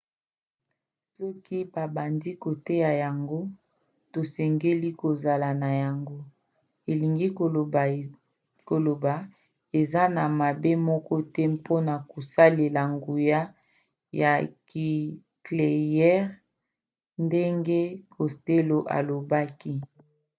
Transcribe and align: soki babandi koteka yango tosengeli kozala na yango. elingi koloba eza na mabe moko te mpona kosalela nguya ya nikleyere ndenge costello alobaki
soki 1.15 1.57
babandi 1.73 2.29
koteka 2.43 2.91
yango 3.03 3.39
tosengeli 4.13 4.89
kozala 5.01 5.49
na 5.61 5.69
yango. 5.83 6.17
elingi 6.91 7.27
koloba 8.69 9.13
eza 9.79 10.03
na 10.15 10.23
mabe 10.39 10.71
moko 10.87 11.15
te 11.33 11.43
mpona 11.53 11.93
kosalela 12.11 12.81
nguya 12.93 13.39
ya 14.19 14.31
nikleyere 14.69 16.35
ndenge 17.25 17.79
costello 18.15 18.77
alobaki 18.97 19.73